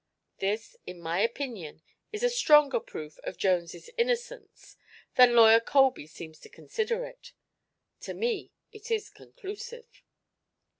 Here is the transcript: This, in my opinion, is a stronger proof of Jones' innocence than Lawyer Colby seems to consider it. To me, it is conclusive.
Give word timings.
This, 0.39 0.75
in 0.87 0.99
my 0.99 1.19
opinion, 1.19 1.83
is 2.11 2.23
a 2.23 2.29
stronger 2.31 2.79
proof 2.79 3.19
of 3.19 3.37
Jones' 3.37 3.87
innocence 3.99 4.75
than 5.13 5.35
Lawyer 5.35 5.59
Colby 5.59 6.07
seems 6.07 6.39
to 6.39 6.49
consider 6.49 7.05
it. 7.05 7.33
To 7.99 8.15
me, 8.15 8.51
it 8.73 8.89
is 8.89 9.11
conclusive. 9.11 10.01